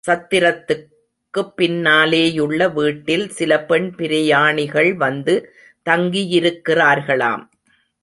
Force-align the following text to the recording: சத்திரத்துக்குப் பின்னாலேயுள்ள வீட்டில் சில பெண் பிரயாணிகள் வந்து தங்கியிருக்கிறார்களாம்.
சத்திரத்துக்குப் 0.07 1.53
பின்னாலேயுள்ள 1.57 2.73
வீட்டில் 2.73 3.29
சில 3.29 3.65
பெண் 3.65 3.95
பிரயாணிகள் 3.95 4.93
வந்து 4.93 5.53
தங்கியிருக்கிறார்களாம். 5.89 7.43